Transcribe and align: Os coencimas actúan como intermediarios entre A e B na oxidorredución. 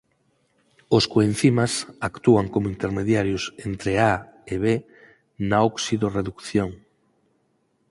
Os 0.97 1.03
coencimas 1.13 1.73
actúan 2.09 2.45
como 2.53 2.71
intermediarios 2.75 3.43
entre 3.69 3.91
A 4.11 4.13
e 4.53 4.55
B 4.63 4.65
na 5.49 5.59
oxidorredución. 5.71 6.69